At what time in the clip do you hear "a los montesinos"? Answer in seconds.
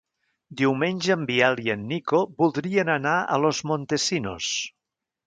3.35-4.49